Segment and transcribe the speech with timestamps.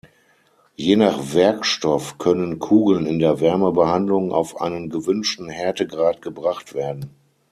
[0.77, 7.11] Je nach Werkstoff können Kugeln in der Wärmebehandlung auf einen gewünschten Härtegrad gebracht werden.